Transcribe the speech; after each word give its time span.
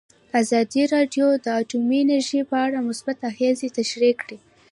ازادي 0.41 0.83
راډیو 0.93 1.27
د 1.45 1.47
اټومي 1.61 1.97
انرژي 2.03 2.41
په 2.49 2.55
اړه 2.65 2.85
مثبت 2.89 3.17
اغېزې 3.31 3.67
تشریح 3.77 4.13
کړي. 4.21 4.37